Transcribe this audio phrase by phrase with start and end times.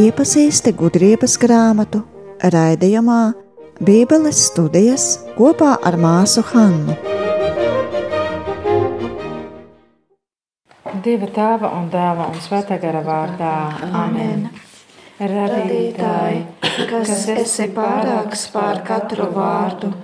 [0.00, 2.02] Iepazīsti gudrības grāmatu
[2.44, 3.32] raidījumā
[3.80, 5.06] Bībeles studijas
[5.38, 6.98] kopā ar māsu Hannu.
[11.00, 13.56] Dieva tēva un dēla un svētā gara vārdā.
[14.04, 14.50] Amen.
[15.16, 16.44] Radītāji,
[16.92, 19.94] kas esi pārāks pār katru vārdu,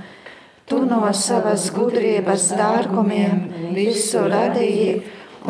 [0.66, 3.42] tu no savas gudrības dārgumiem
[3.74, 4.96] visu radīji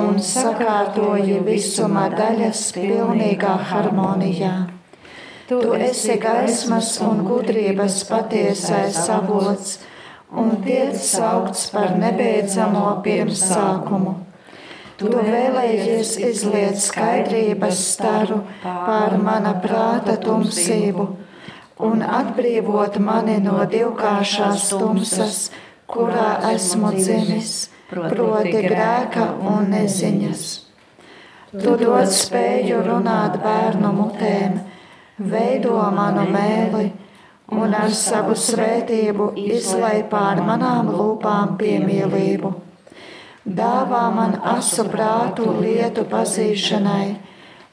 [0.03, 4.55] un sakārtoji visuma daļas pilnīgā harmonijā.
[5.49, 9.79] Tu esi gaismas un gudrības patiesais avots
[10.37, 14.17] un tiec saukts par nebeidzamo pirmsākumu.
[15.01, 21.09] Tu vēlējies izliet skaidrības staru pār mana prāta tumsību
[21.83, 25.39] un atbrīvot mani no divkāršās tumsas,
[25.87, 27.55] kurā esmu dzimis,
[27.91, 30.45] proti grēka un neziņas.
[31.57, 34.61] Tu dod spēju runāt bērnu mutēm,
[35.19, 36.91] veido manu mēli
[37.57, 42.57] un ar savu svētību izlai pār manām lūpām piemīlību
[43.47, 47.17] dāvā man asu prātu lietu pazīšanai,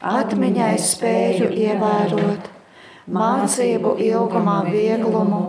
[0.06, 2.50] atmiņai spēju ievērot,
[3.08, 5.42] mācību ilgumā vieglumu,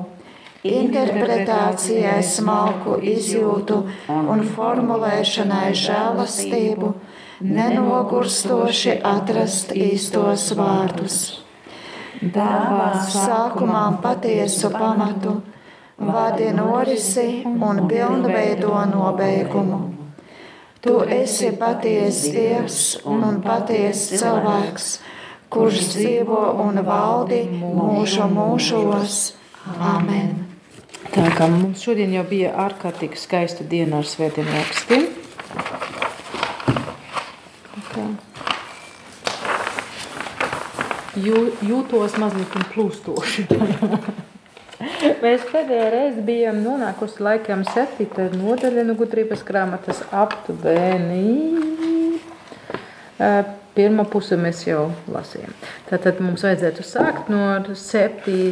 [0.64, 6.92] interpretācijai smalku izjūtu un formulēšanai žēlastību,
[7.44, 11.18] nenogurstoši atrast īstos vārdus.
[12.22, 15.42] Dāvā sākumā patiesu pamatu,
[15.98, 19.82] vadi norisi un pilnveido nobeigumu
[20.84, 24.88] Tu esi patiesa Dievs un patiesa cilvēks,
[25.52, 29.20] kurš dzīvo un valdi mūžu mūžos.
[29.80, 30.44] Amen.
[31.14, 35.08] Tā kā mums šodien jau bija ārkārtīgi skaista diena ar svētiem rakstiem.
[41.14, 43.46] Jū, jūtos mazliet plūstoši.
[45.22, 51.22] Mēs pēdējā reize bijām nonākusi laikam septītā nodaļa no gudrības grāmatas aptuveni.
[53.74, 55.50] Pirmā puse mēs jau lasījām.
[55.88, 57.42] Tātad mums vajadzētu sākt no
[57.74, 58.44] 7.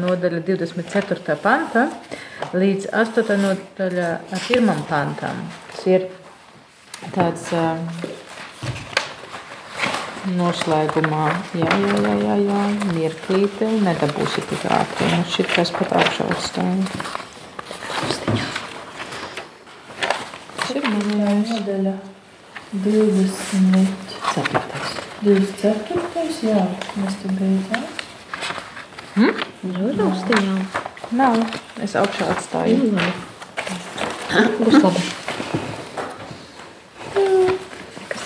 [0.00, 1.36] nodaļa 24.
[1.42, 1.82] panta
[2.56, 3.36] līdz 8.
[3.42, 4.72] nodaļa 1.
[4.88, 5.42] pantam.
[5.74, 6.06] Tas ir
[7.12, 7.52] tāds
[10.40, 11.28] noslēgumā.
[11.60, 12.64] Jā, jā, jā, jā, jā.
[12.96, 15.12] mirklīte, nedabūsi tik ātri.
[15.12, 16.88] Nu, šit kas pat augšā uzstāja.
[20.56, 21.52] Tas ir manējais.
[21.52, 21.96] Nodaļa
[24.36, 25.22] 24.
[25.24, 26.24] 24.
[26.44, 26.64] Jā,
[27.00, 27.86] mēs te beidzām.
[29.16, 29.44] Hmm?
[29.88, 30.58] Uzrakstījām.
[31.16, 31.38] Nav,
[31.80, 32.90] es augšā atstāju.
[34.60, 35.04] Būs labi.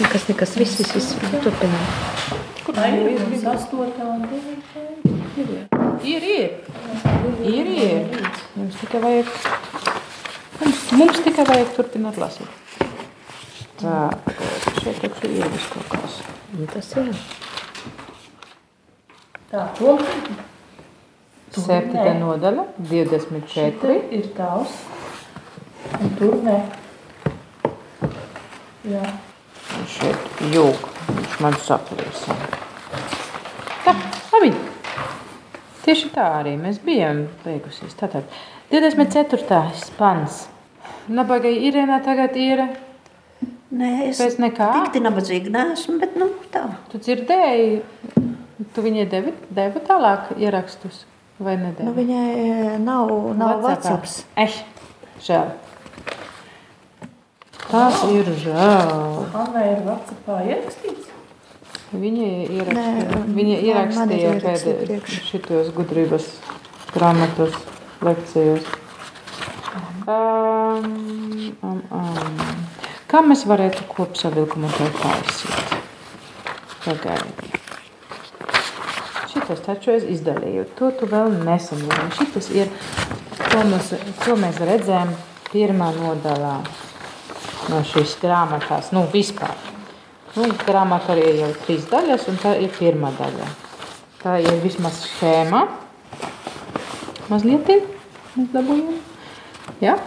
[0.00, 1.15] Nekas, nekas, viss, viss, viss.
[1.44, 1.87] Turpinām.
[2.66, 3.78] Kur ir mums 8
[4.09, 4.71] un 9?
[6.03, 6.50] Ir, ir.
[7.44, 8.31] Ir, ir.
[8.56, 9.31] Mums tikai vajag,
[10.59, 12.50] mums, mums tikai vajag turpināt lasīt.
[13.81, 14.09] Tā,
[14.80, 16.20] šeit taču ir vis kaut kas.
[16.56, 17.10] Un tas ir.
[19.50, 19.96] Tā, to.
[21.50, 23.96] Septītā nodaļa, 24.
[24.16, 24.76] Ir tavs.
[25.98, 26.58] Un tur ne.
[28.88, 29.02] Jā.
[29.76, 32.36] Un šeit jūg, viņš man saplīsa.
[33.84, 33.97] Tā,
[34.32, 34.52] labi.
[35.80, 37.97] Tieši tā arī mēs bijām beigusies.
[37.98, 38.28] Tātad
[38.70, 39.91] 24.
[39.98, 40.44] pants.
[41.10, 42.62] Nabagai Irēnā tagad ir
[43.70, 44.69] Nē, es pēc nekā.
[44.91, 46.64] tik nabadzīga neesmu, bet nu tā.
[46.91, 47.82] Tu dzirdēji,
[48.75, 51.04] tu viņai devi, devi tālāk ierakstus
[51.38, 51.86] vai nedevi?
[51.86, 54.00] Nu, viņai e, nav, nav Whatsappā?
[54.00, 54.26] WhatsApp.
[54.42, 54.56] Eh,
[55.22, 55.53] žēl.
[57.70, 58.91] Tas ir žēl.
[59.38, 61.06] Anna ir Vācijā ierakstīts.
[61.91, 62.26] Viņa
[62.56, 66.26] ierakstīja, Nē, viņa ierakstīja pēdējos šitos gudrības
[66.91, 67.54] grāmatas
[68.03, 68.66] lekcijos.
[70.10, 72.79] Um, um, um.
[73.10, 75.72] Kā mēs varētu kopsavilkumu to taisīt?
[76.84, 77.48] Pagaidi.
[79.33, 80.68] Šitas taču es izdalīju.
[80.78, 82.12] To tu vēl nesaņēmi.
[82.15, 82.71] Šitas ir,
[83.41, 83.91] to mēs,
[84.22, 85.10] to mēs redzējām
[85.51, 86.54] pirmā nodalā
[87.72, 88.92] no šīs grāmatās.
[88.95, 89.59] Nu, vispār.
[90.36, 93.51] Nu, grāmata arī jau trīs daļas, un tā ir pirmā daļa.
[94.22, 95.66] Tā ir vismaz schēma.
[97.27, 98.98] Mazliet mēs dabūjām.
[99.83, 99.98] Ja?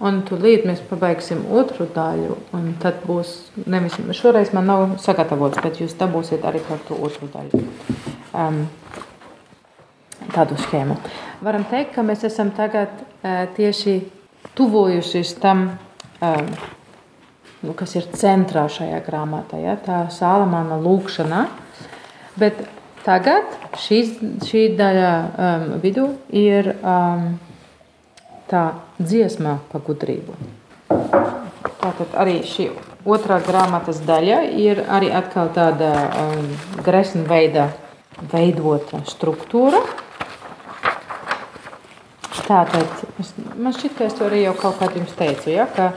[0.00, 2.38] Un tūlīt mēs pabeigsim otru daļu,
[2.80, 3.34] tad būs,
[3.68, 7.60] nevis šoreiz man nav sagatavots, bet jūs dabūsiet arī par to otru daļu.
[8.32, 8.62] Um,
[10.32, 10.96] tādu schēmu.
[11.44, 13.98] Varam teikt, ka mēs esam tagad uh, tieši
[14.56, 15.66] tuvojusies tam,
[16.24, 16.48] um,
[17.60, 19.76] nu, kas ir centrā šajā grāmatā, ja?
[19.84, 21.44] tā Sālamāna lūkšana.
[22.40, 22.64] Bet
[23.04, 23.52] tagad
[23.84, 24.16] šīs,
[24.48, 27.34] šī daļa um, vidū ir um,
[28.50, 28.64] tā
[28.98, 30.34] dziesma par gudrību.
[31.80, 32.68] Tātad arī šī
[33.08, 35.90] otrā grāmatas daļa ir arī atkal tāda
[36.24, 36.50] um,
[36.84, 37.70] gresna veida
[38.32, 39.80] veidota struktūra.
[42.50, 43.04] Tātad,
[43.56, 45.92] man šķiet, ka es to arī jau kaut kā jums teicu, ja, ka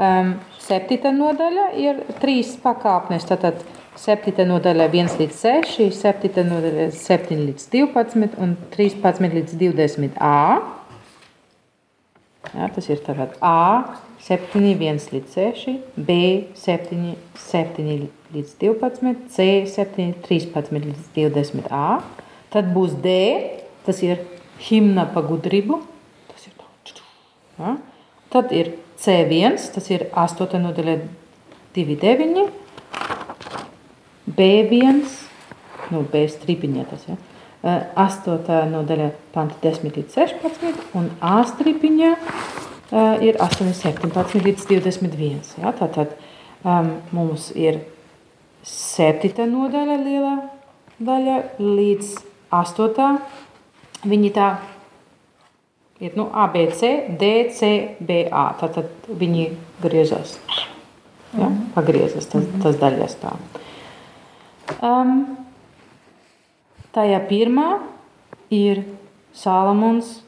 [0.00, 0.32] um,
[0.64, 3.28] septīta nodaļa ir trīs pakāpnes.
[3.28, 3.60] Tātad
[4.00, 10.36] septīta nodaļa 1 līdz 6, septīta nodaļa 7 līdz 12 un 13 līdz 20a.
[12.48, 16.16] Ja, tas ir tātad A, 7, 1 līdz 6, B,
[16.56, 21.84] 7, 7 līdz 12, C, 7, 13 līdz 20a.
[22.50, 23.12] Tad būs D,
[23.86, 24.24] tas ir
[24.66, 25.78] himna pa gudrību.
[26.32, 26.96] Tas ir tā.
[27.60, 27.76] Ja.
[28.32, 30.98] Tad ir C1, tas ir 8 nodaļa
[31.76, 32.48] 2, 9,
[34.30, 35.04] B1,
[35.90, 37.16] nu, B stripiņā tas, ja.
[37.62, 38.48] 8.
[38.72, 42.14] nodaļa, panti 10 līdz 16, un A stripiņā
[43.20, 45.42] ir 8, 17 līdz 21.
[45.60, 45.74] Ja?
[45.76, 46.14] Tātad
[46.64, 47.82] um, mums ir
[48.64, 49.44] 7.
[49.50, 50.34] nodaļa lielā
[51.04, 52.14] daļa līdz
[52.56, 53.20] 8.
[54.08, 54.48] Viņi tā
[56.00, 57.70] ir nu, A, B, C, D, C,
[58.00, 58.50] B, A.
[58.56, 59.50] Tātad viņi
[59.84, 60.38] griežas.
[61.36, 61.52] Ja?
[61.76, 63.36] Pagriezas tas, tas daļas tā.
[64.80, 65.36] Um,
[66.94, 67.68] Tajā pirmā
[68.50, 68.82] ir
[69.36, 70.18] Salamons,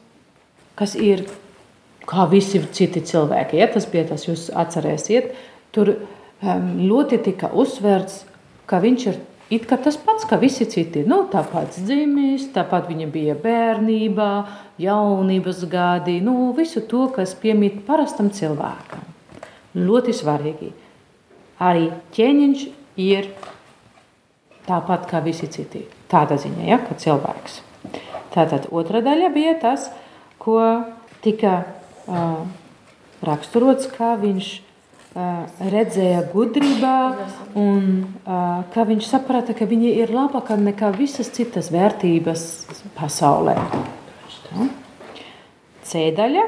[0.79, 1.25] kas ir
[2.07, 3.59] kā visi citi cilvēki.
[3.59, 5.33] Ja tas bija tas, jūs atcerēsiet,
[5.75, 5.95] tur
[6.43, 8.23] ļoti tika uzsvērts,
[8.67, 9.19] ka viņš ir
[9.53, 11.03] it kā tas pats, kā visi citi.
[11.07, 14.31] Nu, tāpat dzimis, tāpat viņa bija bērnībā,
[14.81, 19.03] jaunības gadi, nu, visu to, kas piemīt parastam cilvēkam.
[19.77, 20.71] Ļoti svarīgi.
[21.63, 22.63] Arī ķēniņš
[23.03, 23.29] ir
[24.67, 25.83] tāpat kā visi citi.
[26.13, 27.61] Tāda ziņa, ja, ka cilvēks.
[28.33, 29.87] Tātad otra daļa bija tas,
[30.41, 30.59] ko
[31.25, 32.43] tika uh,
[33.25, 35.43] raksturots, kā viņš uh,
[35.73, 36.95] redzēja gudrībā
[37.57, 42.45] un uh, kā viņš saprata, ka viņa ir labāka nekā visas citas vērtības
[42.97, 43.57] pasaulē.
[44.47, 44.69] Tā.
[45.83, 46.47] C daļa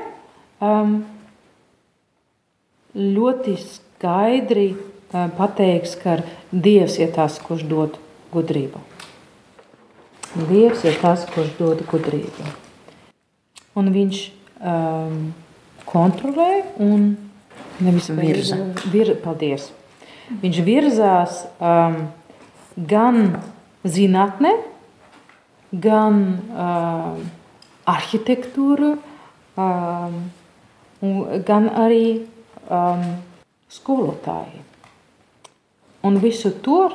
[0.66, 0.98] um,
[2.96, 6.20] ļoti skaidri uh, pateiks, ka
[6.52, 7.98] Dievs ir tas, kurš dod
[8.34, 8.95] gudrību.
[10.36, 12.50] Dievs ir tas, kurš dod gudrību.
[13.80, 14.18] Un viņš
[14.60, 15.20] um,
[15.88, 16.50] kontrolē
[16.84, 17.14] un
[17.80, 18.58] nevis virza.
[18.92, 19.70] Vir, paldies.
[20.42, 21.98] Viņš virzās um,
[22.76, 23.22] gan
[23.88, 24.52] zinātnē,
[25.72, 26.20] gan
[26.52, 27.24] um,
[27.88, 28.96] arhitektūra,
[29.56, 30.20] um,
[31.48, 32.06] gan arī
[32.68, 33.08] um,
[33.72, 34.64] skolotāji.
[36.06, 36.90] Un visu to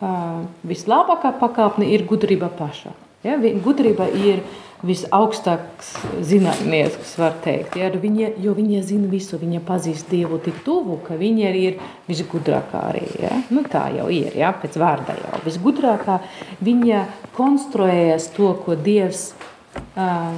[0.00, 2.92] vislabākā pakāpne ir gudrība paša.
[3.24, 4.40] Ja, gudrība ir
[4.80, 5.90] visaugstākais
[6.24, 7.76] zinātnieks, var teikt.
[7.76, 11.76] Ja, viņa, jo viņa zina visu, viņa pazīst Dievu tik tuvu, ka viņa ir
[12.08, 13.04] visgudrākā arī.
[13.20, 13.34] Ja.
[13.52, 15.42] Nu, tā jau ir, ja, pēc vārda jau.
[15.44, 16.20] Visgudrākā
[16.64, 17.04] viņa
[17.36, 19.34] konstruējas to, ko Dievs
[19.76, 20.32] uh,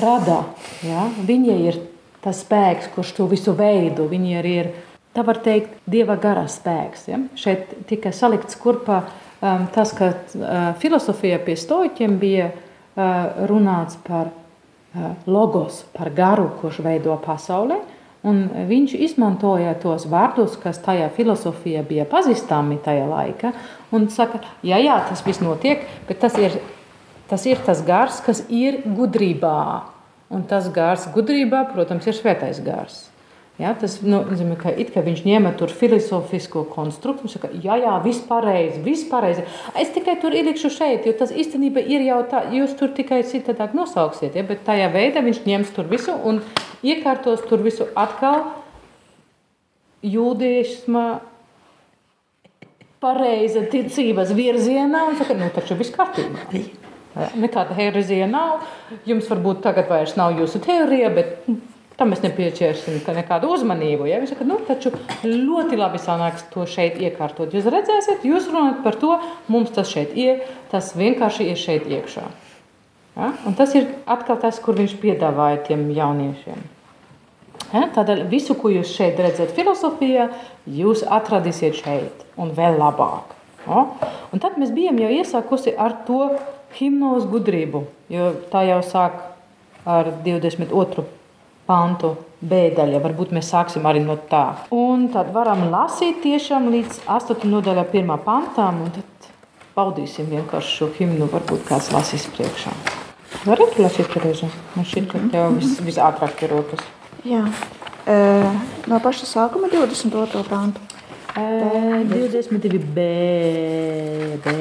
[0.00, 0.40] rada.
[0.86, 1.10] Ja.
[1.28, 1.82] Viņa ir
[2.24, 4.08] tas spēks, kurš to visu veido.
[4.08, 4.72] Viņa arī ir
[5.14, 7.08] tā var teikt, dieva gara spēks.
[7.10, 7.20] Ja?
[7.38, 14.30] Šeit tika salikts kurpā um, tas, ka uh, filozofija pie stoiķiem bija uh, runāts par
[14.30, 17.80] uh, logos, par garu, kurš veido pasauli.
[18.24, 23.50] Un viņš izmantoja tos vārdus, kas tajā filozofijā bija pazīstami tajā laikā.
[23.92, 26.56] Un saka, jā, jā, tas viss notiek, bet tas ir
[27.28, 29.58] tas, ir tas gars, kas ir gudrībā.
[30.32, 33.04] Un tas gars gudrībā, protams, ir svētais gars.
[33.54, 38.80] Ja, tas nozīmē, ka, ka viņš ņēma tur filozofisko konstrukciju, saka, jā, jā, viss pareizi,
[38.82, 39.44] viss pareizi.
[39.78, 43.76] Es tikai tur ielikšu šeit, jo tas īstenībā ir jau tā, jūs tur tikai citādāk
[43.78, 46.40] nosauksiet, ja, bet tajā veidā viņš ņems tur visu un
[46.82, 48.42] iekārtos tur visu atkal
[50.02, 51.04] jūdiešma
[53.04, 56.42] pareiza ticības virzienā un saka, nu taču viss kārtībā.
[57.38, 58.66] Nekāda herezija nav,
[59.06, 61.46] jums varbūt tagad vairs nav jūsu teorija, bet
[61.94, 64.08] Tam mēs nepieciešam nekādu uzmanību.
[64.10, 64.18] Ja?
[64.22, 64.90] Viņš saka, nu, taču
[65.22, 67.54] ļoti labi sanāks to šeit iekārtot.
[67.54, 69.12] Jūs redzēsiet, jūs runājat par to,
[69.52, 72.26] mums tas šeit ir, tas vienkārši ir šeit iekšā.
[73.14, 73.30] Ja?
[73.46, 76.66] Un tas ir atkal tas, kur viņš piedāvāja tiem jauniešiem.
[77.70, 77.86] Ja?
[77.94, 80.28] Tādēļ visu, ko jūs šeit redzat filozofijā,
[80.66, 83.38] jūs atradīsiet šeit un vēl labāk.
[83.68, 83.86] Ja?
[84.34, 86.32] Un tad mēs bijām jau iesākusi ar to
[86.74, 89.20] himnos gudrību, jo tā jau sāk
[89.86, 91.06] ar 22
[91.68, 93.00] pantu bēdaļa.
[93.04, 94.44] Varbūt mēs sāksim arī no tā.
[94.74, 97.46] Un tad varam lasīt tiešām līdz 8.
[97.50, 98.16] nodaļā, 1.
[98.26, 99.30] pantām, un tad
[99.76, 101.28] baudīsim vienkārši šo himnu.
[101.32, 102.74] Varbūt kāds lasīs priekšā.
[103.44, 104.48] Varat lasīt, Tereza?
[104.76, 106.84] Man šķiet, ka tev vis, visātrāk ir rokas.
[107.26, 107.42] Jā.
[108.06, 108.18] E,
[108.90, 110.44] no paša sākuma 22.
[110.48, 110.84] pantu.
[111.34, 113.08] E, 22 B,
[114.44, 114.54] B,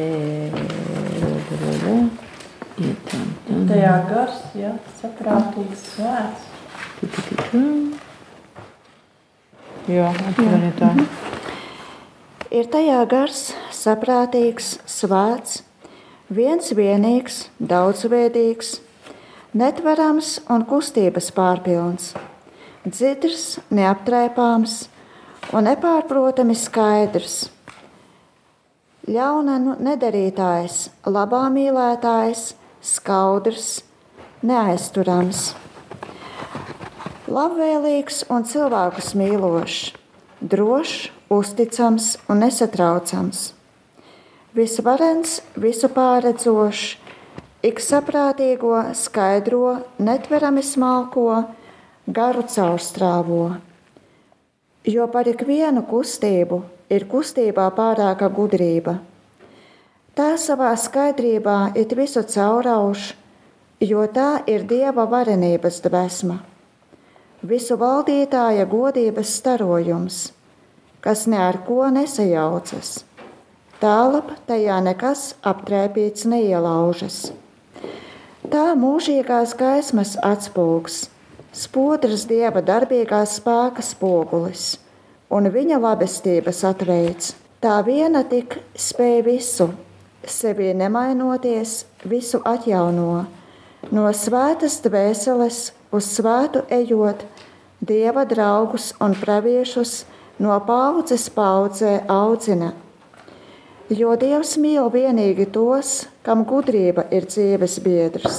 [2.80, 3.28] B, tam.
[3.70, 6.53] Tajā gars, jā, saprātīgs svēts.
[9.92, 10.90] Jā, atvainojiet tā.
[12.54, 13.40] Ir tajā gars,
[13.74, 15.64] saprātīgs, svēts,
[16.32, 18.78] viens vienīgs, daudzveidīgs,
[19.58, 22.14] netverams un kustības pārpilns,
[22.86, 24.78] dzidrs, neaptrēpāms
[25.52, 27.50] un nepārprotami skaidrs.
[29.10, 33.82] Ļauna nu- nedarītājs, labā mīlētājs, skaudrs,
[34.44, 35.56] neaizturams,
[37.34, 39.82] labvēlīgs un cilvēkus mīlošs,
[40.42, 43.50] drošs, uzticams un nesatraucams
[44.54, 46.98] visvarens, visu pārredzošs,
[47.66, 51.44] ik saprātīgo, skaidro, netverami smalko,
[52.06, 53.56] garu caurstrāvo.
[54.86, 56.62] Jo par ikvienu kustību
[56.92, 59.00] ir kustībā pārāka gudrība.
[60.14, 63.14] Tā savā skaidrībā it visu caurauž,
[63.82, 66.38] jo tā ir dieva varenības dvēsma,
[67.44, 70.20] visu valdītāja godības starojums,
[71.04, 73.02] kas ne ar ko nesajaucas
[73.84, 77.34] Tālāk tajā nekas aptrēpīts neielaužas.
[78.48, 81.02] Tā mūžīgās gaismas atspūgs,
[81.52, 84.78] spodrs dieva darbīgās spēka spogulis
[85.28, 87.34] un viņa labestības atveids.
[87.60, 89.68] Tā viena tik spēj visu,
[90.24, 93.26] sevi nemainoties, visu atjauno,
[93.92, 95.60] no svētas dvēseles
[95.92, 97.28] uz svētu ejot,
[97.84, 100.04] dieva draugus un praviešus
[100.40, 102.74] no paudzes paudzē audzina
[103.92, 108.38] Jo Dievs mīl vienīgi tos, kam gudrība ir dzīves biedrs.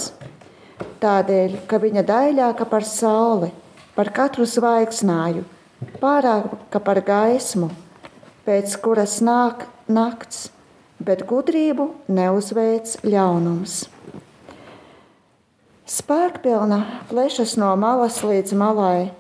[1.03, 3.51] Tādēļ, ka viņa daļāka par sauli,
[3.95, 5.45] par katru zvaigznāju,
[6.01, 7.69] pārāka par gaismu,
[8.49, 10.49] pēc kuras nāk nakts,
[10.99, 13.83] bet gudrību neuzveic ļaunums.
[15.85, 16.81] Spēkpilna
[17.13, 19.13] plešas no malas līdz malai,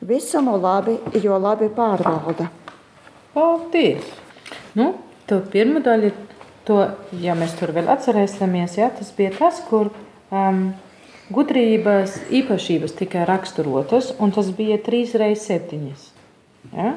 [0.00, 2.48] visumu labi, jo labi pārvalda.
[3.34, 4.08] Paldies!
[4.78, 4.92] Nu,
[5.28, 6.08] To pirmo daļu,
[6.64, 6.78] to,
[7.20, 9.90] ja mēs tur vēl atcerēsimies, ja, tas bija tas, kur
[10.32, 10.70] um,
[11.28, 15.90] gudrības īpašības tika raksturotas, un tas bija 3 reizes 7.
[16.72, 16.94] Ja?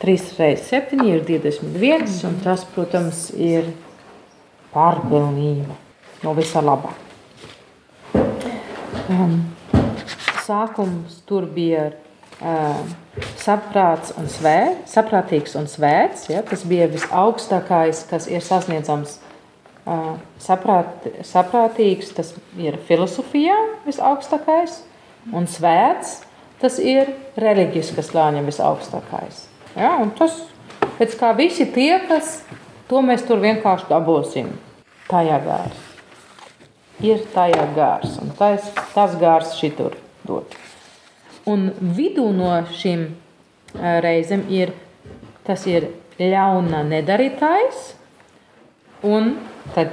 [0.00, 3.68] 3 reizes 7 ir 21, un tas, protams, ir
[4.72, 5.76] pārpilnība
[6.24, 6.94] no visā labā.
[9.12, 9.42] Um,
[10.46, 11.90] sākums tur bija
[13.38, 16.28] saprāts un svē, saprātīgs un svēts.
[16.32, 19.18] Ja, tas bija visaugstākais, kas ir sasniedzams.
[20.42, 23.56] Saprāt, saprātīgs tas ir filozofijā
[23.86, 24.76] visaugstākais,
[25.34, 26.20] un svēts
[26.62, 27.10] tas ir
[27.42, 29.46] reliģiskas slāņa visaugstākais.
[29.74, 30.36] Ja, tas,
[31.00, 32.40] pēc kā visi tie, kas
[32.86, 34.52] to mēs tur vienkārši dabūsim,
[35.10, 35.88] tajā gārs.
[37.02, 39.96] Ir tajā gārs, un tas, tas gārs šitur
[40.28, 40.54] dot.
[41.50, 43.08] Un vidū no šīm
[43.74, 44.70] reizēm ir
[45.46, 45.88] tas ir
[46.20, 47.80] ļauna nedarītājs,
[49.02, 49.34] un
[49.74, 49.90] tad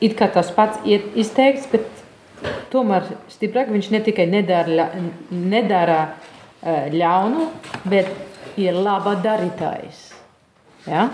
[0.00, 1.84] it kā tas pats ir izteikts, bet
[2.72, 4.88] tomēr stiprāk viņš ne tikai nedara,
[5.28, 6.00] nedara
[6.94, 7.50] ļaunu,
[7.84, 8.08] bet
[8.56, 10.06] ir laba darītājs.
[10.88, 11.10] Ja?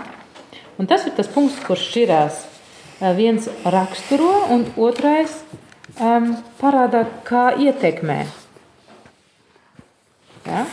[0.79, 2.41] Un tas ir tas punkts, kurš šķirās.
[3.17, 5.33] Viens raksturo, un otrais
[5.99, 8.23] um, parāda, kā ietekmē
[10.45, 10.65] Ja?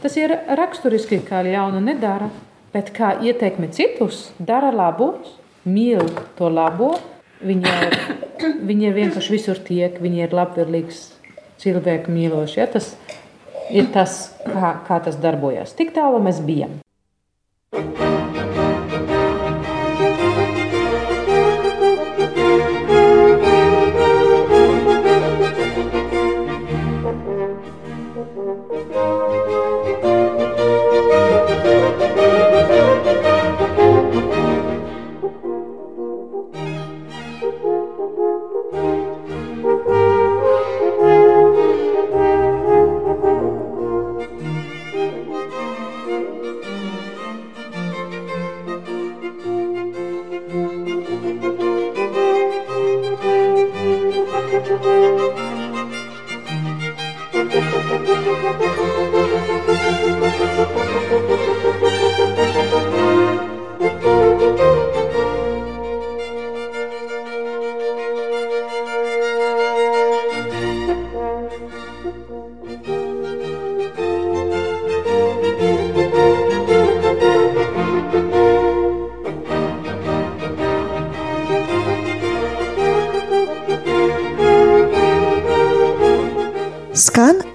[0.00, 2.30] Tas ir raksturiski, kā ļaunu nedara,
[2.74, 5.36] bet kā ieteikme citus, dara labus,
[5.68, 6.06] mīl
[6.38, 6.94] to labo.
[7.40, 7.74] Viņa,
[8.68, 11.02] viņa vienkārši visur tiek, viņa ir labvēlīgs,
[11.60, 12.56] cilvēku mīlošs.
[12.60, 12.68] Ja?
[12.70, 12.94] Tas
[13.72, 15.76] ir tas, kā, kā tas darbojas.
[15.76, 16.80] Tik tālu mēs bijām.
[17.72, 18.19] thank you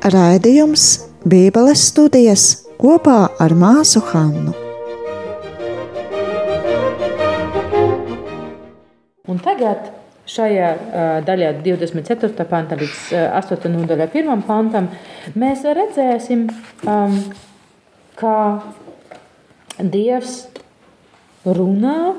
[0.05, 0.83] raidījums
[1.25, 2.43] Bībeles studijas
[2.77, 4.53] kopā ar māsu Hannu.
[9.25, 9.89] Un tagad
[10.29, 12.45] šajā uh, daļā, 24.
[12.51, 13.65] pantā līdz uh, 8.
[13.73, 14.45] nodaļā, 1.
[14.45, 14.91] pantam,
[15.33, 16.45] mēs redzēsim,
[16.85, 17.17] um,
[18.19, 18.37] kā
[19.81, 20.37] Dievs
[21.49, 22.13] runā.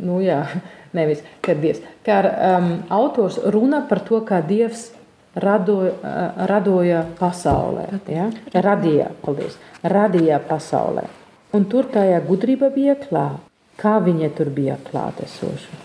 [0.00, 0.40] Nu, jā,
[0.96, 4.88] nevis kā Dievs, kā um, autors runā par to, kā Dievs
[5.36, 5.92] radoja,
[6.48, 7.86] radoja pasaulē.
[8.08, 8.30] Ja?
[8.54, 11.06] Radīja, paldies, radīja pasaulē.
[11.56, 13.42] Un tur tajā gudrība bija klāta.
[13.76, 15.82] Kā viņa tur bija klātesoša?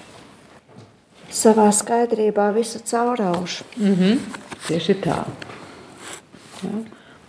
[1.31, 3.63] Savā skaidrībā visu cauraušu.
[3.77, 4.20] Mm -hmm.
[4.67, 5.17] Tieši tā.
[6.63, 6.70] Ja?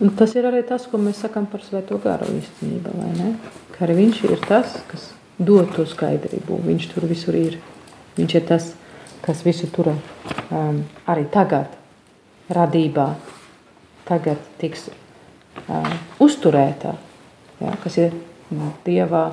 [0.00, 2.90] Un tas ir arī tas, ko mēs sakām par Svēto garu īstenībā.
[3.72, 6.58] Ka arī viņš ir tas, kas dod to skaidrību.
[6.66, 7.58] Viņš tur visur ir.
[8.16, 8.72] Viņš ir tas,
[9.22, 11.66] kas visu tur um, arī tagad,
[12.56, 13.12] radībā,
[14.08, 14.88] tagad tiks
[15.68, 15.88] um,
[16.22, 16.96] uzturēta.
[17.62, 17.76] Ja?
[17.82, 18.14] Kas ir
[18.84, 19.30] Dieva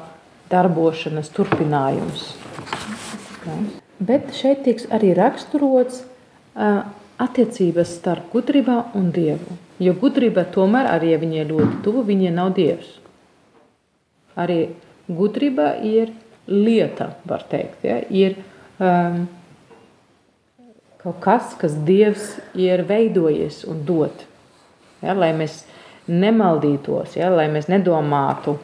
[0.49, 2.29] darbošanas turpinājums.
[3.45, 3.57] Ja?
[3.99, 6.03] Bet šeit tiks arī raksturots
[6.55, 6.85] uh,
[7.19, 9.57] attiecības starp gudrībā un dievu.
[9.79, 12.93] Jo gudrība tomēr, arī ja viņai ļoti tuvu, viņai nav dievs.
[14.39, 14.61] Arī
[15.07, 16.13] gudrība ir
[16.47, 17.83] lieta, var teikt.
[17.83, 17.99] Ja?
[18.07, 18.39] Ir
[18.79, 19.25] um,
[21.09, 24.25] kaut kas, kas dievs ir veidojis un dot.
[25.01, 25.15] Ja?
[25.17, 25.63] Lai mēs
[26.07, 27.29] nemaldītos, ja?
[27.33, 28.57] lai mēs nedomātu,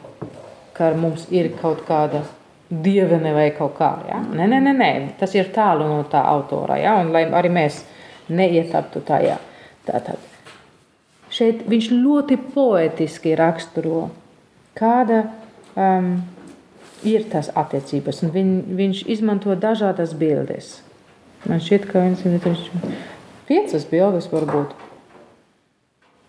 [0.76, 2.22] ka mums ir kaut kāda
[2.70, 3.90] dievene vai kaut kā.
[4.08, 4.20] Ja?
[4.20, 6.78] Nē, nē, nē, nē, tas ir tālu no tā autora.
[6.78, 6.96] Ja?
[7.00, 7.82] Un lai arī mēs
[8.28, 9.38] neietaptu tajā.
[9.86, 10.18] Tātad.
[11.30, 14.08] Šeit viņš ļoti poetiski raksturo,
[14.78, 15.24] kāda
[15.74, 16.16] um,
[17.06, 18.22] ir tās attiecības.
[18.22, 20.85] Un viņ, viņš izmanto dažādas bildes.
[21.44, 22.40] Man šķiet, ka viens ir
[23.46, 24.72] piecas bildes varbūt.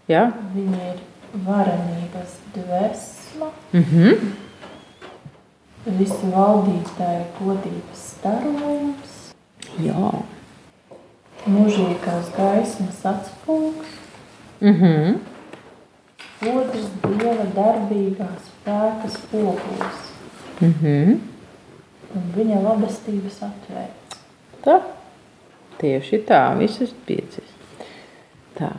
[0.08, 0.32] Ja?
[0.56, 1.00] Viņa ir
[1.46, 4.32] varenības dvēsma, Mm -hmm.
[6.00, 9.34] visu valdītāju godības starojums,
[9.80, 10.12] Jā.
[11.48, 13.88] mūžīgās gaismas atspūgs,
[14.62, 15.18] Mm -hmm.
[16.42, 20.00] otrs dieva darbībā spēka spogulis
[20.62, 21.20] Mm -hmm.
[22.16, 24.18] un viņa labestības atvērts.
[24.64, 24.97] Tā.
[25.78, 27.54] Tieši tā, visas piecas.
[28.58, 28.72] Tā.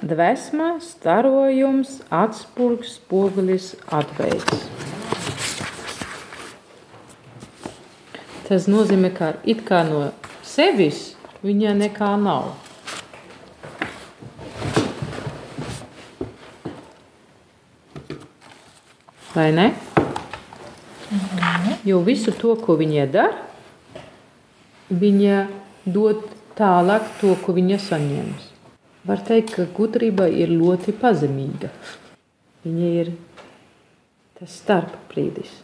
[0.00, 4.62] Dvēsma, starojums, atspūgs, spogulis, atveids.
[8.46, 10.06] Tas nozīmē, ka it kā no
[10.46, 11.02] sevis
[11.44, 12.54] viņa nekā nav.
[19.34, 19.68] Vai ne?
[21.84, 23.44] Jo visu to, ko viņa dara,
[24.90, 26.22] viņa dod
[26.58, 28.46] tālāk to, ko viņa saņems.
[29.08, 31.70] Var teikt, ka gudrība ir ļoti pazemīga.
[32.66, 33.14] Viņa ir
[34.36, 35.54] tas starpbrīdis.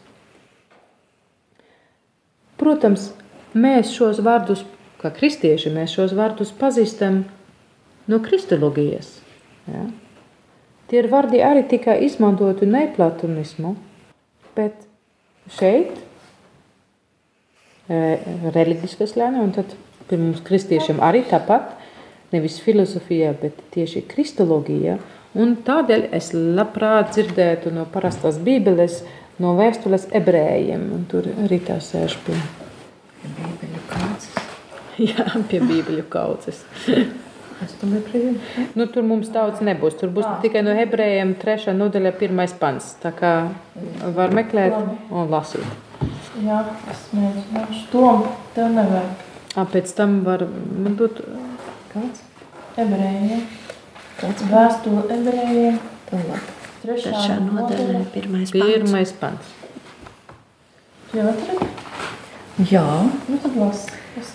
[2.57, 3.11] Protams,
[3.53, 4.65] mēs šos vārdus,
[5.03, 7.25] kā kristieši, mēs šos vārdus pazīstam
[8.09, 9.13] no kristoloģijas.
[9.69, 9.85] Ja?
[10.89, 13.75] Tie ir vārdi arī tikai izmantoti neplatonismu,
[14.57, 14.87] bet
[15.59, 15.99] šeit
[17.87, 19.75] reliģiskas lēna, un tad
[20.11, 21.75] pie mums kristiešiem arī tāpat,
[22.33, 24.99] nevis filozofija, bet tieši kristoloģija.
[25.37, 29.03] Un tādēļ es labprāt dzirdētu no parastās bībeles,
[29.43, 32.39] no vēstules ebrējiem, un tur arī tā sēž pie
[33.27, 34.29] Bībeļu kāds.
[35.11, 36.65] Jā, pie bībeļu kaudzes.
[38.77, 39.95] Nu, tur mums daudz nebūs.
[39.97, 42.91] Tur būs tikai no ebrejiem trešā nodaļa, pirmais pants.
[43.01, 43.31] Tā kā
[44.13, 45.65] var meklēt un lasīt.
[46.45, 46.59] Jā,
[46.93, 47.81] es mēģināšu.
[47.95, 49.26] Tom, tev nevajag
[49.57, 51.21] A, pēc tam var man dot
[51.93, 52.23] kāds?
[52.77, 53.47] ebrejiem.
[54.21, 55.79] Kāds vēstule ebrejiem.
[56.11, 56.51] tālāk.
[56.83, 58.67] Trešā, Trešā nodaļa, pirmais pants.
[58.67, 59.55] Pirmais pants.
[61.17, 61.71] Jā, atradi?
[62.71, 62.85] Jā,
[63.29, 63.57] Nu tad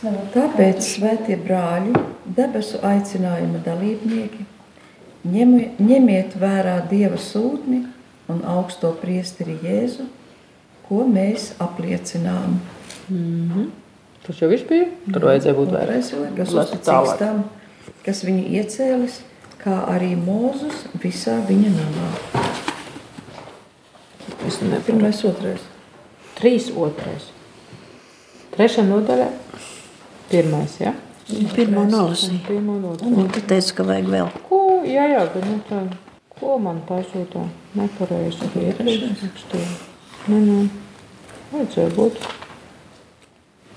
[0.03, 0.27] nevaru.
[0.33, 1.93] tāpēc, svētie brāļi,
[2.37, 4.45] debesu aicinājuma dalībnieki,
[5.25, 7.85] ņemi, ņemiet vērā Dieva sūtni
[8.29, 10.05] un augsto priesteri Jēzu,
[10.87, 12.59] ko mēs apliecinām.
[14.21, 14.87] Tas jau viss bija.
[15.09, 15.89] Tur vajadzēja būt vairāk.
[15.89, 17.21] Otrais vēl, kas uzticīgs tālāk.
[17.21, 17.43] tam,
[18.05, 19.19] kas viņu iecēlis,
[19.61, 22.09] kā arī Mūzus visā viņa namā.
[24.47, 24.83] Es nevaru.
[24.85, 25.65] Pirmais, otrais.
[26.37, 27.31] Trīs otrais.
[28.53, 29.29] Trešā nodaļa.
[30.31, 30.93] Pirmais, jā?
[31.55, 32.41] Pirmo nolasīju.
[32.47, 33.15] Pirmo nodaļu.
[33.23, 34.29] Un tu teici, ka vajag vēl.
[34.49, 35.81] Ko, jā, jā, bet nu tā,
[36.37, 37.45] ko man pasūtā?
[37.79, 38.49] Nepareizi.
[38.51, 39.73] Rakstīju.
[40.29, 40.61] Nē, nē.
[41.53, 42.21] Vajadzēja būt.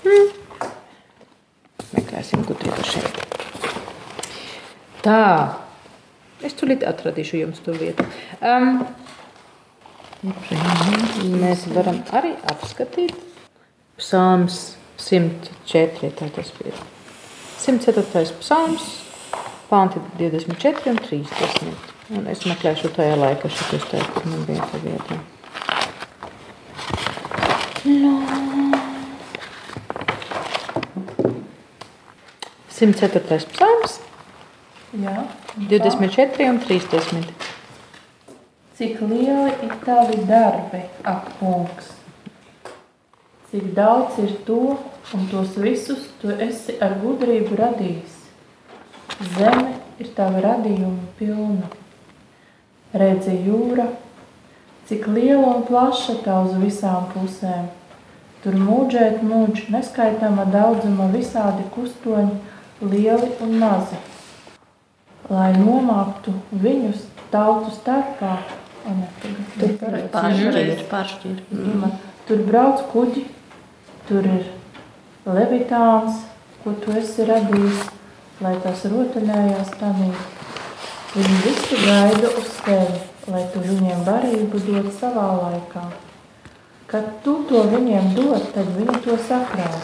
[0.05, 0.27] Hmm.
[1.95, 3.21] Meklēsim gudrību šeit.
[5.05, 5.21] Tā.
[6.45, 8.05] Es tulīt atradīšu jums to vietu.
[8.45, 8.83] Um,
[11.41, 13.15] mēs varam arī apskatīt
[13.97, 16.11] psalms 104.
[16.19, 16.75] Tā tas bija.
[17.63, 18.35] 104.
[18.43, 18.85] psalms,
[19.71, 21.93] panti 24 un 30.
[22.15, 25.17] Un es meklēšu tajā laikā, šitos te, kur man bija tā vieta.
[32.75, 33.45] 104.
[33.53, 33.99] psalms,
[34.99, 35.23] Jā.
[35.69, 37.29] 24 un 30.
[38.75, 41.93] Cik lieli ir tavi darbi, ak, kungs?
[43.47, 44.75] Cik daudz ir to,
[45.15, 48.17] un tos visus tu esi ar gudrību radījis.
[49.37, 51.69] Zeme ir tava radījuma pilna.
[52.91, 53.85] Redzi jūra,
[54.89, 57.71] cik liela un plaša tā uz visām pusēm.
[58.43, 62.35] Tur mūžēt mūž neskaitāma daudzuma visādi kustoņi,
[62.81, 63.97] lieli un mazi.
[65.29, 68.37] Lai nomāktu viņus tautu starpā,
[68.85, 69.07] ne,
[69.59, 71.39] tagad- Pāršķir, pāršķir.
[71.51, 71.91] Mm.
[72.27, 73.25] Tur brauc kuģi,
[74.07, 74.45] tur ir
[75.25, 76.21] levitāns,
[76.63, 77.89] ko tu esi radījis,
[78.41, 80.11] lai tas rotaļājās tanī.
[81.15, 82.99] Viņi visi gaida uz tevi,
[83.31, 85.85] lai tu viņiem barību dod savā laikā.
[86.87, 89.79] Kad tu to viņiem dod, tad viņi to sakrāj.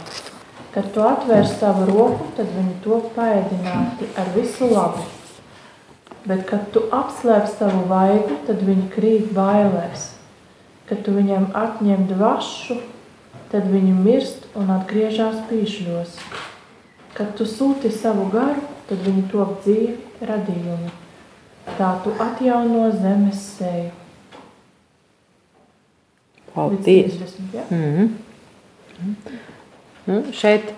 [0.72, 5.04] Kad tu atvēr savu roku, tad viņi to paēdināti ar visu labu.
[6.24, 10.12] Bet, kad tu apslēp savu vaigu, tad viņi krīt bailēs.
[10.88, 12.78] Kad tu viņiem atņem dvašu,
[13.52, 16.16] tad viņi mirst un atgriežas pīšļos.
[17.18, 20.92] Kad tu sūti savu garu, tad viņi top dzīvi radījumi.
[21.76, 23.92] Tā tu atjauno zemes seju.
[26.56, 27.18] Paldies!
[27.18, 27.66] Līdz 30, ja?
[27.72, 28.10] Mm.
[30.10, 30.74] Nu, šeit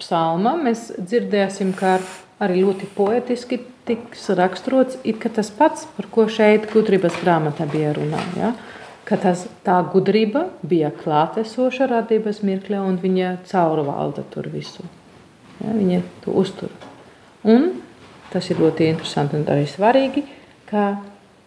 [0.00, 1.98] psalmā mēs dzirdēsim, ka
[2.42, 7.92] arī ļoti poetiski tiks raksturots it kā tas pats, par ko šeit gudrības grāmatā bija
[7.96, 8.20] runā.
[8.38, 8.54] Ja?
[9.04, 14.86] Ka tas, tā gudrība bija klātesoša radības mirklē un viņa caurvalda tur visu.
[15.60, 15.74] Ja?
[15.76, 16.72] Viņa to uztur.
[17.44, 17.74] Un
[18.32, 20.24] tas ir ļoti interesanti un arī svarīgi,
[20.70, 20.94] ka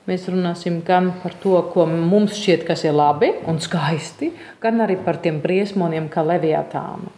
[0.08, 4.32] mēs runāsim gan par to, ko mums šķiet, kas ir labi un skaisti,
[4.64, 7.12] gan arī par tiem briesmoniem, kā leviatānu.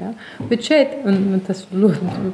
[0.00, 0.14] Ja?
[0.48, 2.32] Bet šeit, un tas ļoti,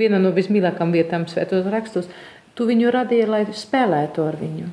[0.00, 2.10] viena no vismīļākajām vietām svētos rakstos,
[2.54, 4.68] tu viņu radīji, lai spēlētu ar viņu.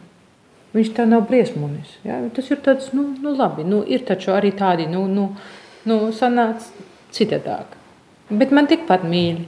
[0.76, 1.96] Viņš tā nav briesmonis.
[2.06, 2.20] Ja?
[2.36, 5.30] Tas ir tāds, nu, nu labi, nu, ir taču arī tādi, nu, nu,
[5.88, 6.68] nu sanāc
[7.16, 7.78] citādāk.
[8.28, 9.48] Bet man tikpat mīļi.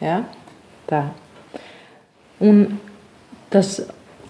[0.00, 0.22] Ja?
[0.88, 1.02] Tā.
[2.40, 2.64] Un
[3.52, 3.76] tas,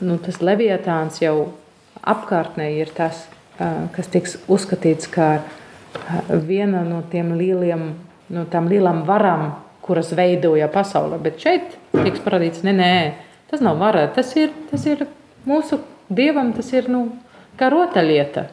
[0.01, 1.53] nu, tas leviatāns jau
[2.03, 3.27] apkārtnē ir tas,
[3.59, 5.31] kas tiks uzskatīts kā
[6.47, 7.91] viena no tiem lieliem,
[8.31, 9.51] no tām lielām varām,
[9.83, 11.19] kuras veidoja pasauli.
[11.23, 12.93] Bet šeit tiks parādīts, nē, nē,
[13.51, 15.07] tas nav vara, tas ir, tas ir
[15.49, 15.81] mūsu
[16.13, 17.07] dievam, tas ir nu,
[17.59, 18.47] kā rotaļlieta.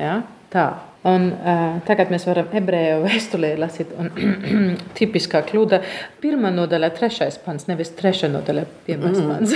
[0.00, 0.22] Ja?
[0.52, 0.66] Tā.
[1.02, 4.12] Un, uh, tagad mēs varam ebreju vēstulē lasīt, un
[4.98, 5.80] tipiskā kļūda-
[6.22, 9.26] pirmā nodaļa, trešais pants, nevis trešā nodaļa, pirmais mm.
[9.32, 9.50] pants.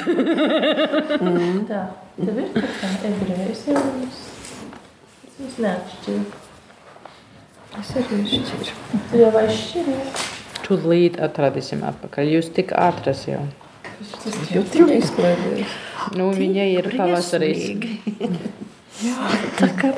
[1.70, 1.84] Tā,
[2.18, 4.18] tev ir kaut kā ebrejas jau es,
[5.46, 6.24] es neatšķiru.
[7.76, 8.74] Es arī šķiru.
[9.12, 10.26] Tu jau aizšķiries.
[10.66, 12.30] Tūlīt atradīsim atpakaļ.
[12.38, 13.44] Jūs tik ātras jau.
[14.50, 15.74] Jutri izklaidēs.
[16.16, 17.68] Nu, viņa ir pavasarīs.
[18.96, 19.30] Kā,
[19.60, 19.92] tā kā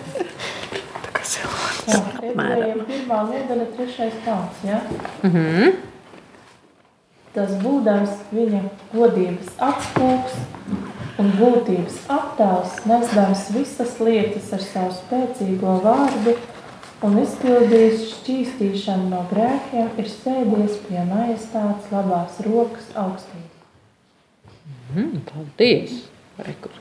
[1.28, 4.80] Tā, ebrejiem pirmā nodaļa, trešais pāns, ja?
[5.26, 5.76] Mhm.
[7.34, 8.62] Tas būdams viņa
[8.94, 10.38] godības atspūgs
[11.20, 16.34] un būtības attēls, nesdams visas lietas ar savu spēcīgo vārdu
[17.06, 23.46] un izpildījis šķīstīšanu no grēkiem, ir sēdies pie majestātes labās rokas augstībā.
[24.96, 25.98] Mm, paldies!
[26.38, 26.77] Rekur.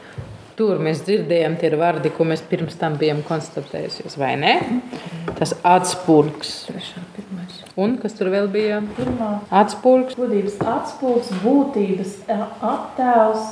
[0.58, 4.54] Tur mēs dzirdējām, tie ir vārdi, ko mēs pirms tam bijām konstatējušies, vai ne?
[5.38, 6.54] Tas atspūgs.
[7.78, 8.80] Un kas tur vēl bija?
[8.98, 10.15] Pirmā Atspūgs.
[10.17, 13.43] godības atspūgs, būtības attēls,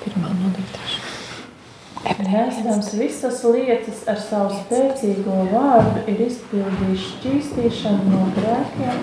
[0.00, 2.14] Pirmā nodaļa, trešā.
[2.30, 9.02] nesdams visas lietas ar savu spēcīgo vārdu, ir izpildījis šķīstīšanu no grēkiem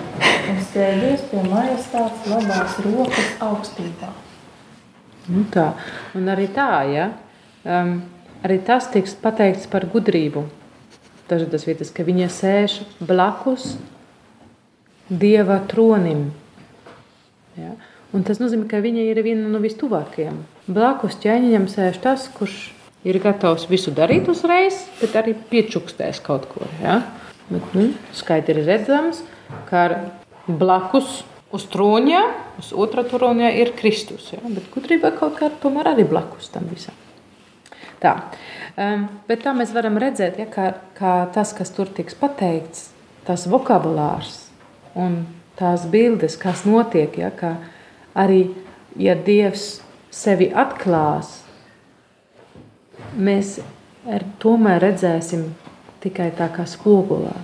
[0.54, 4.10] un sēdies pie majestātes labās rokas augstībā.
[5.28, 5.72] Nu tā.
[6.16, 7.10] Un arī tā, ja?
[7.64, 7.98] um,
[8.44, 10.46] arī tas tiks pateikts par gudrību.
[11.28, 13.74] Dažādas vietas, ka viņa sēž blakus
[15.08, 16.30] Dieva tronim.
[17.56, 17.74] Ja?
[18.12, 20.40] Un tas nozīmē, ka viņa ir viena no vistuvākajiem.
[20.68, 22.70] Blakus ķēniņam sēž tas, kurš
[23.08, 26.64] ir gatavs visu darīt uzreiz, bet arī piečukstēs kaut ko.
[26.82, 27.02] Ja?
[27.48, 29.22] Bet, nu, skaidri redzams,
[29.68, 29.88] ka
[30.48, 31.22] blakus
[31.54, 32.22] uz troņa,
[32.60, 34.32] uz otrā troņa ir Kristus.
[34.34, 34.42] Ja?
[34.44, 36.96] Bet gudrība kaut kā tomēr arī blakus tam visam.
[38.02, 38.14] Tā.
[38.78, 42.92] Um, bet tā mēs varam redzēt, ja, kā, kā tas, kas tur tiks pateikts,
[43.26, 44.44] tas vokabulārs
[44.98, 45.24] un
[45.58, 47.56] tās bildes, kas notiek, ja, kā
[48.14, 48.44] arī,
[49.00, 49.80] ja Dievs
[50.14, 51.40] sevi atklās,
[53.18, 53.58] mēs
[54.38, 55.48] tomēr redzēsim
[56.04, 57.34] tikai tā kā spogulā,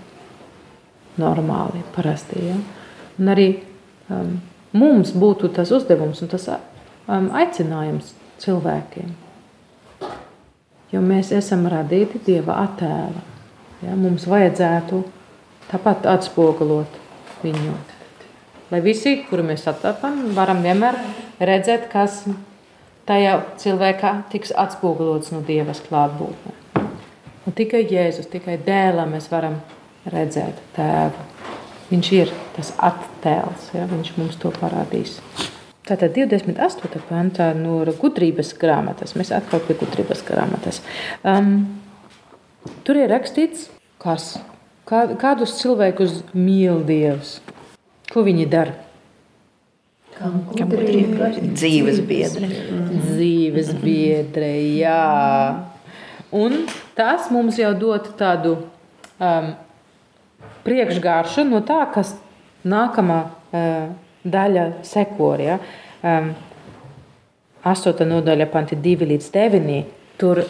[1.19, 2.47] normāli, parasti.
[2.47, 2.59] Ja?
[3.19, 3.49] Un arī
[4.11, 4.39] um,
[4.73, 9.13] mums būtu tas uzdevums un tas um, aicinājums cilvēkiem.
[10.93, 13.23] Jo mēs esam radīti Dieva attēla.
[13.83, 13.97] Ja?
[13.99, 15.01] Mums vajadzētu
[15.71, 17.01] tāpat atspoguļot
[17.43, 17.75] viņu.
[18.71, 20.97] Lai visi, kuri mēs attapam, varam vienmēr
[21.43, 22.23] redzēt, kas
[23.09, 26.55] tajā cilvēkā tiks atspoguļots no Dievas klātbūtnē.
[27.45, 29.59] Un tikai Jēzus, tikai dēlā mēs varam
[30.09, 31.34] redzēt tēvu.
[31.91, 35.19] Viņš ir tas attēls, ja, viņš mums to parādīs.
[35.85, 37.03] Tātad 28.
[37.11, 40.81] pantā no gudrības grāmatas, mēs atkal pie gudrības grāmatas.
[41.21, 41.59] Um,
[42.87, 43.67] tur ir rakstīts,
[44.01, 44.39] kas,
[44.89, 47.37] kā, kādus cilvēkus mīl Dievs,
[48.09, 48.79] ko viņi dara.
[50.15, 52.49] Kam gudrība dzīves biedre.
[52.95, 55.01] Dzīves biedre, jā.
[56.33, 56.65] Un
[56.97, 58.57] tas mums jau dod tādu
[59.19, 59.53] um,
[60.65, 62.15] priekšgāršu no tā, kas
[62.65, 63.93] nākamā uh,
[64.25, 65.43] daļa sekor.
[65.43, 65.59] Ja?
[66.03, 66.33] Um,
[67.65, 68.05] 8.
[68.09, 69.79] nodaļa, panti 2 līdz 9.
[70.21, 70.43] Tur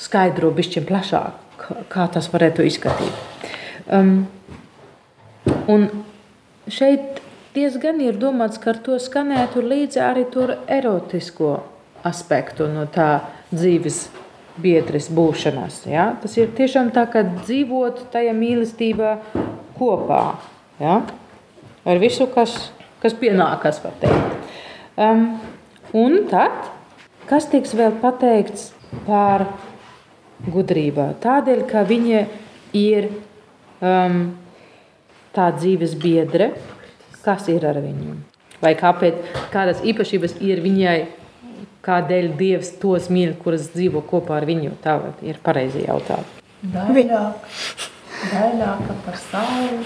[0.00, 3.20] skaidro bišķiņ plašāk, kā tas varētu izskatīt.
[3.92, 4.24] Um,
[5.70, 5.86] un
[6.72, 7.20] šeit
[7.54, 11.58] diezgan ir domāts, ka ar to skanētu līdzi arī tur erotisko
[12.04, 13.08] aspektu no tā
[13.52, 14.06] dzīves
[14.60, 15.82] biedres būšanas.
[15.90, 16.12] Ja?
[16.22, 19.16] Tas ir tiešām tā, ka dzīvot tajā mīlestībā
[19.78, 20.22] kopā.
[20.82, 21.00] Ja?
[21.84, 22.56] Ar visu, kas,
[23.02, 23.82] kas pienākas.
[24.96, 25.26] Um,
[25.96, 26.70] un tad,
[27.30, 28.70] kas tiks vēl pateikts
[29.08, 29.48] par
[30.46, 31.10] gudrību?
[31.24, 32.22] Tādēļ, ka viņa
[32.78, 33.10] ir
[33.82, 34.22] um,
[35.34, 36.52] tā dzīves biedre,
[37.24, 38.16] kas ir ar viņu.
[38.62, 39.18] Vai kāpēc,
[39.52, 40.98] kādas īpašības ir viņai
[41.84, 44.72] kādēļ Dievs tos mīl, kuras dzīvo kopā ar viņu?
[44.84, 46.24] Tā ir pareizi jautāt.
[46.64, 47.48] Daļāk,
[48.30, 49.84] daļāka par sauli.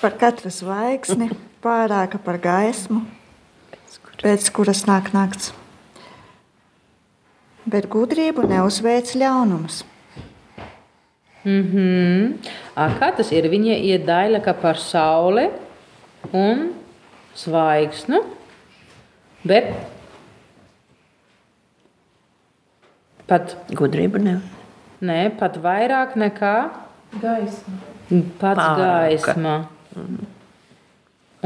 [0.00, 1.28] Par katru zvaigzni,
[1.62, 3.04] pārāka par gaismu,
[4.22, 5.52] pēc kuras nāk nakts.
[7.70, 9.84] Bet gudrību neuzveic ļaunums.
[11.44, 12.48] Mm -hmm.
[12.74, 13.48] A, kā tas ir?
[13.48, 15.48] Viņa ir daļāka par sauli
[16.32, 16.72] un
[17.36, 18.20] zvaigznu.
[19.46, 19.70] Bet
[23.30, 24.40] pat Gudrība ne.
[25.00, 26.54] Nē, pat vairāk nekā
[27.22, 27.78] gaisma.
[28.40, 29.06] Pats Pārāka.
[29.06, 29.54] gaisma.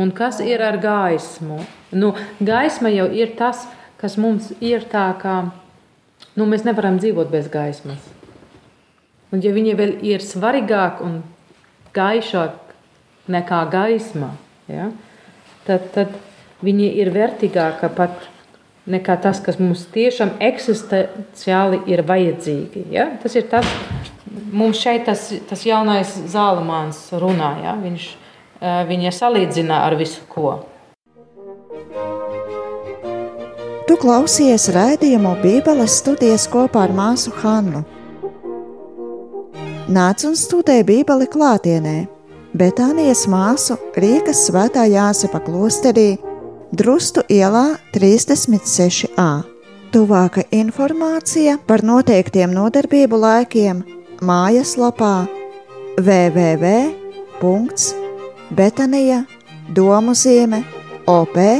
[0.00, 1.61] Un kas ir ar gaismu?
[1.92, 3.66] Nu, gaisma jau ir tas,
[4.00, 5.37] kas mums ir tā, kā
[6.35, 8.02] nu, mēs nevaram dzīvot bez gaismas.
[9.30, 11.20] Un, ja viņa vēl ir svarīgāka un
[11.94, 12.74] gaišāka
[13.30, 14.33] nekā gaisma,
[14.66, 14.90] ja,
[15.68, 16.16] tad, tad
[16.64, 18.29] viņa ir vērtīgāka pat
[18.90, 22.87] nekā tas, kas mums tiešām eksistenciāli ir vajadzīgi.
[22.92, 23.09] Ja?
[23.22, 23.68] Tas ir tas,
[24.53, 27.55] mums šeit tas, tas jaunais zālamāns runā.
[27.64, 27.74] Ja?
[27.81, 28.12] Viņš
[28.88, 30.55] viņa salīdzina ar visu ko.
[33.85, 37.85] Tu klausies raidījumu Bībeles studijas kopā ar māsu Hannu.
[39.92, 42.07] Nāc un studē Bībeli klātienē,
[42.57, 46.14] Betānijas māsu Rīgas svētā Jāsepa klosterī
[46.74, 49.44] Drustu ielā 36a.
[49.94, 53.84] Tuvāka informācija par noteiktiem nodarbību laikiem
[54.26, 55.28] mājaslapā
[56.00, 56.90] www.betanija
[59.78, 60.64] domu zīme
[61.06, 61.54] op.lv